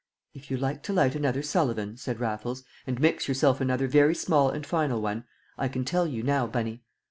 "If 0.33 0.49
you 0.49 0.57
like 0.57 0.81
to 0.81 0.93
light 0.93 1.13
another 1.13 1.43
Sullivan," 1.43 1.95
said 1.95 2.19
Raffles, 2.19 2.63
"and 2.87 2.99
mix 2.99 3.27
yourself 3.27 3.61
another 3.61 3.85
very 3.87 4.15
small 4.15 4.49
and 4.49 4.65
final 4.65 4.99
one, 4.99 5.25
I 5.59 5.67
can 5.67 5.85
tell 5.85 6.07
you 6.07 6.23
now, 6.23 6.47
Bunny." 6.47 6.83